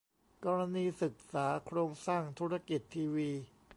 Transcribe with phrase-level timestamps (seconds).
[0.45, 3.29] กรณีศึกษาโครงสร้างธุรกิจทีวี